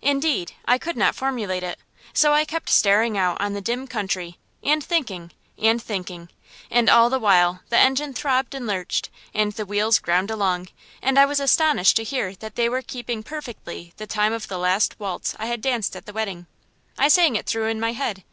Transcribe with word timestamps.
Indeed, 0.00 0.52
I 0.64 0.78
could 0.78 0.96
not 0.96 1.14
formulate 1.14 1.62
it, 1.62 1.78
so 2.14 2.32
I 2.32 2.46
kept 2.46 2.70
staring 2.70 3.18
out 3.18 3.38
on 3.42 3.52
the 3.52 3.60
dim 3.60 3.86
country, 3.86 4.38
and 4.62 4.82
thinking, 4.82 5.32
and 5.58 5.82
thinking; 5.82 6.30
and 6.70 6.88
all 6.88 7.10
the 7.10 7.18
while 7.18 7.60
the 7.68 7.78
engine 7.78 8.14
throbbed 8.14 8.54
and 8.54 8.66
lurched, 8.66 9.10
and 9.34 9.52
the 9.52 9.66
wheels 9.66 9.98
ground 9.98 10.30
along, 10.30 10.68
and 11.02 11.18
I 11.18 11.26
was 11.26 11.40
astonished 11.40 11.96
to 11.96 12.04
hear 12.04 12.34
that 12.36 12.54
they 12.54 12.70
were 12.70 12.80
keeping 12.80 13.22
perfectly 13.22 13.92
the 13.98 14.06
time 14.06 14.32
of 14.32 14.48
the 14.48 14.56
last 14.58 14.98
waltz 14.98 15.36
I 15.38 15.44
had 15.44 15.60
danced 15.60 15.94
at 15.94 16.06
the 16.06 16.12
wedding. 16.14 16.46
I 16.96 17.08
sang 17.08 17.36
it 17.36 17.44
through 17.44 17.66
in 17.66 17.78
my 17.78 17.92
head. 17.92 18.24